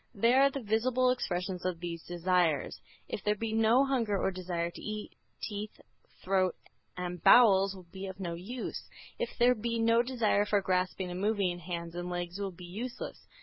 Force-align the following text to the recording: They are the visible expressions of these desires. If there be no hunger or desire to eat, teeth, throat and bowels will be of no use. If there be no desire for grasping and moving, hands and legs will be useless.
They 0.15 0.33
are 0.33 0.49
the 0.49 0.63
visible 0.63 1.11
expressions 1.11 1.63
of 1.63 1.79
these 1.79 2.01
desires. 2.03 2.81
If 3.07 3.23
there 3.23 3.35
be 3.35 3.53
no 3.53 3.85
hunger 3.85 4.17
or 4.19 4.31
desire 4.31 4.71
to 4.71 4.81
eat, 4.81 5.13
teeth, 5.47 5.79
throat 6.23 6.55
and 6.97 7.21
bowels 7.23 7.75
will 7.75 7.85
be 7.91 8.07
of 8.07 8.19
no 8.19 8.33
use. 8.33 8.89
If 9.19 9.37
there 9.37 9.53
be 9.53 9.77
no 9.77 10.01
desire 10.01 10.45
for 10.47 10.59
grasping 10.59 11.11
and 11.11 11.21
moving, 11.21 11.59
hands 11.59 11.93
and 11.93 12.09
legs 12.09 12.39
will 12.39 12.49
be 12.49 12.65
useless. 12.65 13.27